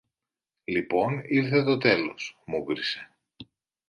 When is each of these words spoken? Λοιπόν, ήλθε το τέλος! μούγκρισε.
Λοιπόν, 0.63 1.21
ήλθε 1.25 1.63
το 1.63 1.77
τέλος! 1.77 2.37
μούγκρισε. 2.45 3.09